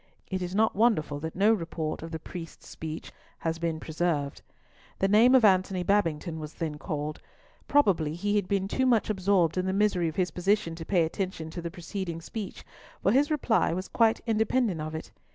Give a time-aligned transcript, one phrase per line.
[0.31, 4.41] It is not wonderful that no report of the priest's speech has been preserved.
[4.97, 7.21] The name of Antony Babington was then called.
[7.67, 11.03] Probably he had been too much absorbed in the misery of his position to pay
[11.03, 12.65] attention to the preceding speech,
[13.03, 15.11] for his reply was quite independent of it.